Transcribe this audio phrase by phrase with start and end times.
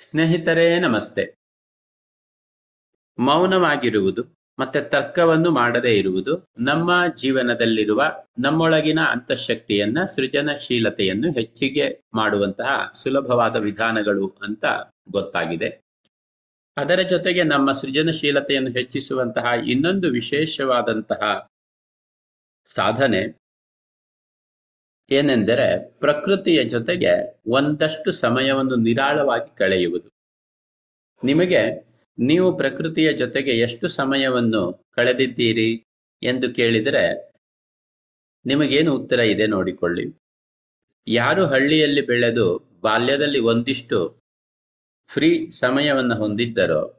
[0.00, 1.34] ಸ್ನೇಹಿತರೇ, ನಮಸ್ತೆ.
[3.18, 4.22] ಮೌನವಾಗಿರುವುದು
[4.58, 8.02] ಮತ್ತೆ ತರ್ಕವನ್ನು ಮಾಡದೇ ಇರುವುದು ನಮ್ಮ ಜೀವನದಲ್ಲಿರುವ
[8.38, 14.64] ನಮ್ಮೊಳಗಿನ ಅಂತಃಶಕ್ತಿಯನ್ನ ಸೃಜನಶೀಲತೆಯನ್ನು ಹೆಚ್ಚಿಗೆ ಮಾಡುವಂತಹ ಸುಲಭವಾದ ವಿಧಾನಗಳು ಅಂತ
[15.10, 15.80] ಗೊತ್ತಾಗಿದೆ.
[16.76, 21.50] ಅದರ ಜೊತೆಗೆ ನಮ್ಮ ಸೃಜನಶೀಲತೆಯನ್ನು ಹೆಚ್ಚಿಸುವಂತಹ ಇನ್ನೊಂದು ವಿಶೇಷವಾದಂತಹ
[22.68, 23.37] ಸಾಧನೆ
[25.10, 30.08] ಏನೆಂದರೆ ಪ್ರಕೃತಿಯ ಜೊತೆಗೆ ಒಂದಷ್ಟು ಸಮಯವನ್ನು ನಿರಾಳವಾಗಿ ಕಳೆಯುವುದು.
[31.24, 31.88] ನಿಮಗೆ,
[32.18, 35.84] ನೀವು ಪ್ರಕೃತಿಯ ಜೊತೆಗೆ ಎಷ್ಟು ಸಮಯವನ್ನು ಕಳೆದಿದ್ದೀರಿ
[36.22, 37.34] ಎಂದು ಕೇಳಿದರೆ,
[38.46, 40.20] ನಿಮಗೇನು ಉತ್ತರ ಇದೆ ನೋಡಿಕೊಳ್ಳಿ.
[41.06, 43.98] ಯಾರು ಹಳ್ಳಿಯಲ್ಲಿ ಬೆಳೆದು ಬಾಲ್ಯದಲ್ಲಿ ಒಂದಿಷ್ಟು
[45.08, 46.97] ಫ್ರೀ ಸಮಯವನ್ನು ಹೊಂದಿದ್ದರೋ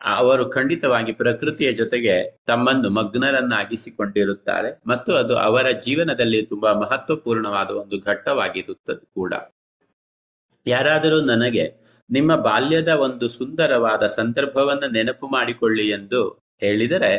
[0.00, 2.14] ಅವರು ಖಂಡಿತವಾಗಿ ಪ್ರಕೃತಿಯ ಜೊತೆಗೆ
[2.46, 9.32] ತಮ್ಮನ್ನು ಮಗ್ನರನ್ನಾಗಿಸಿಕೊಂಡಿರುತ್ತಾರೆ ಮತ್ತು ಅದು ಅವರ ಜೀವನದಲ್ಲಿ ತುಂಬಾ ಮಹತ್ವಪೂರ್ಣವಾದ ಒಂದು ಘಟ್ಟವಾಗಿರುತ್ತದೆ ಕೂಡ.
[10.66, 11.64] ಯಾರಾದರೂ ನನಗೆ
[12.10, 16.20] ನಿಮ್ಮ ಬಾಲ್ಯದ ಒಂದು ಸುಂದರವಾದ ಸಂದರ್ಭವನ್ನು ನೆನಪು ಮಾಡಿಕೊಳ್ಳಿ ಎಂದು
[16.62, 17.12] ಹೇಳಿದರೆ,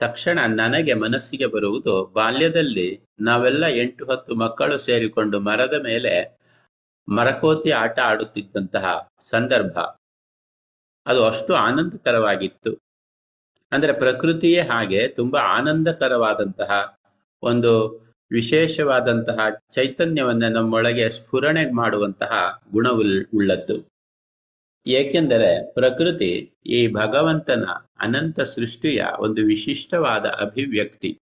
[0.00, 2.88] ತಕ್ಷಣ ನನಗೆ ಮನಸ್ಸಿಗೆ ಬರುವುದು ಬಾಲ್ಯದಲ್ಲಿ
[3.20, 6.14] ನಾವೆಲ್ಲ ಎಂಟು ಹತ್ತು ಮಕ್ಕಳು ಸೇರಿಕೊಂಡು ಮರದ ಮೇಲೆ
[7.08, 8.86] ಮರಕೋತಿ ಆಟ ಆಡುತ್ತಿದ್ದಂತಹ
[9.30, 9.76] ಸಂದರ್ಭ.
[11.06, 12.80] ಅದು ಅಷ್ಟು ಆನಂದಕರವಾಗಿತ್ತು.
[13.72, 16.98] ಅಂದ್ರೆ ಪ್ರಕೃತಿಯೇ ಹಾಗೆ ತುಂಬಾ ಆನಂದಕರವಾದಂತಹ
[17.42, 19.38] ಒಂದು ವಿಶೇಷವಾದಂತಹ
[19.70, 23.90] ಚೈತನ್ಯವನ್ನ ನಮ್ಮೊಳಗೆ ಸ್ಫುರಣೆ ಮಾಡುವಂತಹ ಗುಣವುಲ್ ಉಳ್ಳದ್ದು.
[24.86, 27.64] ಏಕೆಂದರೆ ಪ್ರಕೃತಿ ಈ ಭಗವಂತನ
[28.00, 31.18] ಅನಂತ ಸೃಷ್ಟಿಯ ಒಂದು ವಿಶಿಷ್ಟವಾದ ಅಭಿವ್ಯಕ್ತಿ.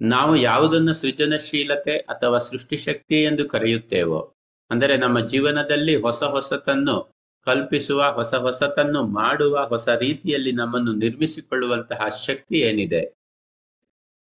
[0.00, 4.34] ನಾವು ಯಾವುದನ್ನು ಸೃಜನಶೀಲತೆ ಅಥವಾ ಸೃಷ್ಟಿಶಕ್ತಿ ಎಂದು ಕರೆಯುತ್ತೇವೋ,
[4.70, 7.11] ಅಂದರೆ ನಮ್ಮ ಜೀವನದಲ್ಲಿ ಹೊಸ ಹೊಸತನ್ನು
[7.44, 13.14] ಕಲ್ಪಿಸುವ ಹೊಸ ಹೊಸತನ್ನು ಮಾಡುವ ಹೊಸ ರೀತಿಯಲ್ಲಿ ನಮ್ಮನ್ನು ನಿರ್ಮಿಸಿಕೊಳ್ಳುವಂತಹ ಶಕ್ತಿ ಏನಿದೆ?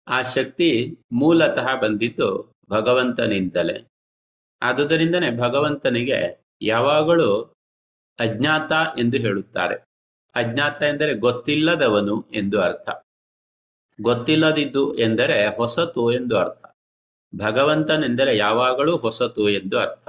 [0.08, 3.88] ಆ ಶಕ್ತಿ ಮೂಲತಃ ಬಂದಿದ್ದು ಭಗವಂತನಿಂದಲೇ.
[4.62, 7.54] ಆದುದರಿಂದನೇ ಭಗವಂತನಿಗೆ ಯಾವಾಗಲೂ
[8.18, 9.74] ಅಜ್ಞಾತ ಎಂದು ಹೇಳುತ್ತಾರೆ.
[10.34, 12.90] ಅಜ್ಞಾತ ಎಂದರೆ ಗೊತ್ತಿಲ್ಲದವನು ಎಂದು ಅರ್ಥ.
[14.00, 16.64] ಗೊತ್ತಿಲ್ಲದಿದ್ದು ಎಂದರೆ ಹೊಸತು ಎಂದು ಅರ್ಥ.
[17.36, 20.08] ಭಗವಂತನೆಂದರೆ ಯಾವಾಗಲೂ ಹೊಸತು ಎಂದು ಅರ್ಥ.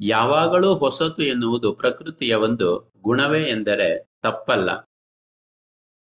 [0.00, 4.70] ಯಾವಾಗಲೂ ಹೊಸತು ಎನ್ನುವುದು ಪ್ರಕೃತಿಯ ಒಂದು ಗುಣವೇ ಎಂದರೆ ತಪ್ಪಲ್ಲ.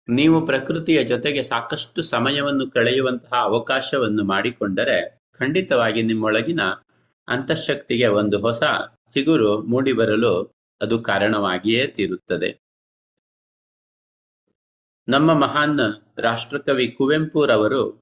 [0.09, 6.61] ನೀವು ಪ್ರಕೃತಿಯ ಜೊತೆಗೆ ಸಾಕಷ್ಟು ಸಮಯವನ್ನು ಕಳೆಯುವಂತಹ ಅವಕಾಶವನ್ನು ಮಾಡಿಕೊಂಡರೆ ಖಂಡಿತವಾಗಿ ನಿಮ್ಮೊಳಗಿನ
[7.27, 8.63] ಅಂತಃಶಕ್ತಿಗೆ ಒಂದು ಹೊಸ
[9.13, 12.59] ಚಿಗುರು ಮೂಡಿಬರಲು ಅದು ಕಾರಣವಾಗಿಯೇ ತೀರುತ್ತದೆ.
[15.07, 15.79] ನಮ್ಮ ಮಹಾನ್
[16.17, 18.01] ರಾಷ್ಟ್ರಕವಿ ಕುವೆಂಪುರವರು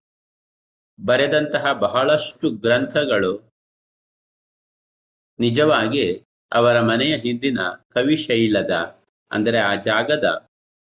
[1.05, 3.54] ಬರೆದಂತಹ ಬಹಳಷ್ಟು ಗ್ರಂಥಗಳು
[5.39, 6.05] ನಿಜವಾಗಿ
[6.51, 7.59] ಅವರ ಮನೆಯ ಹಿಂದಿನ
[7.93, 8.73] ಕವಿಶೈಲದ,
[9.31, 10.27] ಅಂದರೆ ಆ ಜಾಗದ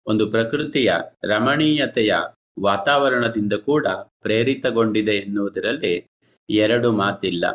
[0.07, 0.89] ಒಂದು ಪ್ರಕೃತಿಯ
[1.23, 2.13] ರಮಣೀಯತೆಯ
[2.59, 3.85] ವಾತಾವರಣದಿಂದ ಕೂಡ
[4.21, 5.93] ಪ್ರೇರಿತಗೊಂಡಿದೆ ಎನ್ನುವುದರಲ್ಲಿ
[6.49, 7.45] ಎರಡು ಮಾತಿಲ್ಲ.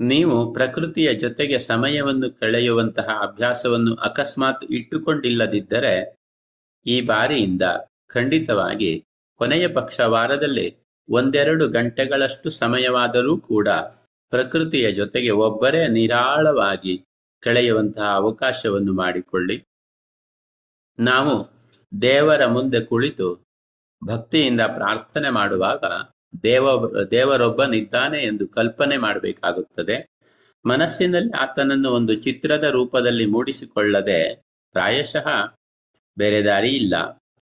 [0.00, 5.94] ನೀವು ಪ್ರಕೃತಿಯ ಜೊತೆಗೆ ಸಮಯವನ್ನು ಕಳೆಯುವಂತಹ ಅಭ್ಯಾಸವನ್ನು ಅಕಸ್ಮಾತ್ ಇಟ್ಟುಕೊಂಡಿಲ್ಲದಿದ್ದರೆ
[6.86, 7.64] ಈ ಬಾರಿಯಿಂದ
[8.08, 8.92] ಖಂಡಿತವಾಗಿ
[9.40, 10.66] ಕೊನೆಯ ಪಕ್ಷ ವಾರದಲ್ಲಿ
[11.08, 13.68] ಒಂದೆರಡು ಗಂಟೆಗಳಷ್ಟು ಸಮಯವಾದರೂ ಕೂಡ
[14.32, 16.94] ಪ್ರಕೃತಿಯ ಜೊತೆಗೆ ಒಬ್ಬರೇ ನಿರಾಳವಾಗಿ
[17.42, 19.56] ಕಳೆಯುವಂತಹ ಅವಕಾಶವನ್ನು ಮಾಡಿಕೊಳ್ಳಿ.
[20.98, 21.34] ನಾವು
[22.02, 23.28] ದೇವರ ಮುಂದೆ ಕುಳಿತು
[24.02, 25.84] ಭಕ್ತಿಯಿಂದ ಪ್ರಾರ್ಥನೆ ಮಾಡುವಾಗ
[26.42, 26.66] ದೇವ,
[27.10, 29.96] ದೇವರೊಬ್ಬನಿದ್ದಾನೆ ಎಂದು ಕಲ್ಪನೆ ಮಾಡಬೇಕಾಗುತ್ತದೆ.
[30.64, 34.20] ಮನಸ್ಸಿನಲ್ಲಿ ಆತನನ್ನು ಒಂದು ಚಿತ್ರದ ರೂಪದಲ್ಲಿ ಮೂಡಿಸಿಕೊಳ್ಳದೆ
[34.74, 35.28] ಪ್ರಾಯಶಃ
[36.18, 36.96] ಬೇರೆ ದಾರಿ ಇಲ್ಲ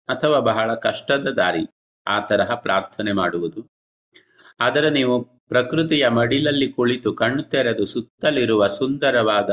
[0.09, 1.65] ಅಥವಾ ಬಹಳ ಕಷ್ಟದ ದಾರಿ
[2.07, 3.61] ಆ ತರಹ ಪ್ರಾರ್ಥನೆ ಮಾಡುವುದು.
[4.61, 5.15] ಆದರೆ ನೀವು
[5.51, 9.51] ಪ್ರಕೃತಿಯ ಮಡಿಲಲ್ಲಿ ಕುಳಿತು ಕಣ್ಣು ತೆರೆದು ಸುತ್ತಲಿರುವ ಸುಂದರವಾದ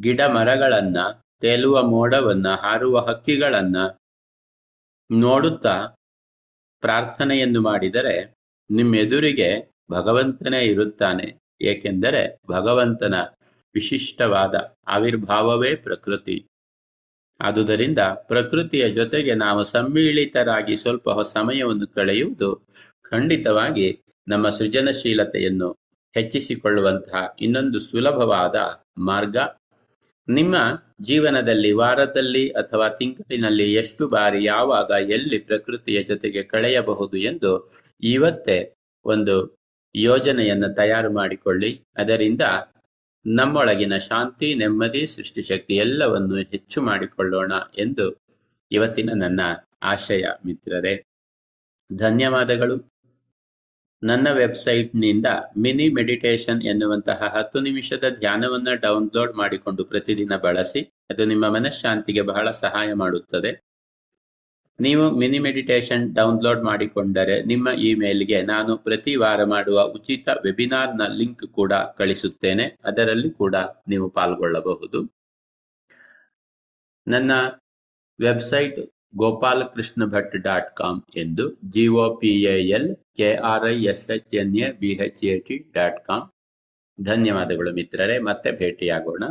[0.00, 0.98] ಗಿಡ ಮರಗಳನ್ನ
[1.40, 3.76] ತೇಲುವ ಮೋಡವನ್ನ, ಹಾರುವ ಹಕ್ಕಿಗಳನ್ನ
[5.10, 5.74] ನೋಡುತ್ತಾ
[6.80, 8.16] ಪ್ರಾರ್ಥನೆಯನ್ನು ಮಾಡಿದರೆ
[8.70, 9.48] ನಿಮ್ಮೆದುರಿಗೆ
[9.90, 11.26] ಭಗವಂತನೇ ಇರುತ್ತಾನೆ.
[11.62, 13.14] ಏಕೆಂದರೆ ಭಗವಂತನ
[13.74, 14.54] ವಿಶಿಷ್ಟವಾದ
[14.88, 16.36] ಆವಿರ್ಭಾವವೇ ಪ್ರಕೃತಿ.
[17.40, 22.50] ಆದುದರಿಂದ ಪ್ರಕೃತಿಯ ಜೊತೆಗೆ ನಾವು ಸಮ್ಮಿಳಿತರಾಗಿ ಸ್ವಲ್ಪ ಸಮಯವನ್ನು ಕಳೆಯುವುದು
[23.02, 23.88] ಖಂಡಿತವಾಗಿ
[24.28, 25.76] ನಮ್ಮ ಸೃಜನಶೀಲತೆಯನ್ನು
[26.14, 28.54] ಹೆಚ್ಚಿಸಿಕೊಳ್ಳುವಂತಹ ಇನ್ನೊಂದು ಸುಲಭವಾದ
[28.98, 29.36] ಮಾರ್ಗ.
[30.28, 30.56] ನಿಮ್ಮ
[31.00, 38.74] ಜೀವನದಲ್ಲಿ ವಾರದಲ್ಲಿ ಅಥವಾ ತಿಂಗಳಿನಲ್ಲಿ ಎಷ್ಟು ಬಾರಿ ಯಾವಾಗ ಎಲ್ಲಿ ಪ್ರಕೃತಿಯ ಜೊತೆಗೆ ಕಳೆಯಬಹುದು ಎಂದು ಇವತ್ತೇ
[39.04, 39.58] ಒಂದು
[39.94, 41.80] ಯೋಜನೆಯನ್ನು ತಯಾರು ಮಾಡಿಕೊಳ್ಳಿ.
[41.96, 42.40] ಅದರಿಂದ
[43.26, 48.22] ನಮ್ಮೊಳಗಿನ ಶಾಂತಿ, ನೆಮ್ಮದಿ, ಸೃಷ್ಟಿಶಕ್ತಿ ಎಲ್ಲವನ್ನು ಹೆಚ್ಚು ಮಾಡಿಕೊಳ್ಳೋಣ ಎಂದು
[48.72, 49.40] ಇವತ್ತಿನ ನನ್ನ
[49.82, 51.04] ಆಶಯ ಮಿತ್ರರೇ.
[51.96, 52.95] ಧನ್ಯವಾದಗಳು.
[54.08, 55.28] ನನ್ನ ವೆಬ್ಸೈಟ್ನಿಂದ
[55.64, 60.80] ಮಿನಿ ಮೆಡಿಟೇಷನ್ ಎನ್ನುವಂತಹ ಹತ್ತು ನಿಮಿಷದ ಧ್ಯಾನವನ್ನು ಡೌನ್ಲೋಡ್ ಮಾಡಿಕೊಂಡು ಪ್ರತಿದಿನ ಬಳಸಿ,
[61.12, 63.50] ಅದು ನಿಮ್ಮ ಮನಃಶಾಂತಿಗೆ ಬಹಳ ಸಹಾಯ ಮಾಡುತ್ತದೆ.
[64.78, 71.72] ನೀವು ಮಿನಿ ಮೆಡಿಟೇಷನ್ ಡೌನ್ಲೋಡ್ ಮಾಡಿಕೊಂಡರೆ ನಿಮ್ಮ ಇಮೇಲ್ಗೆ ನಾನು ಪ್ರತಿ ವಾರ ಮಾಡುವ ಉಚಿತ ವೆಬಿನಾರ್ನ ಲಿಂಕ್ ಕೂಡ
[72.00, 73.56] ಕಳಿಸುತ್ತೇನೆ, ಅದರಲ್ಲಿ ಕೂಡ
[73.88, 75.00] ನೀವು ಪಾಲ್ಗೊಳ್ಳಬಹುದು.
[77.06, 77.32] ನನ್ನ
[78.18, 78.78] website
[79.14, 82.88] Gopalakrishna Bhat dot com ಎಂದು G O P A L
[85.26, 86.24] A T dot com.
[86.98, 89.24] ಧನ್ಯವಾದಗಳು ಮಿತ್ರರೇ ಮತ್ತೆ ಭೇಟಿಯಾಗೋಣ.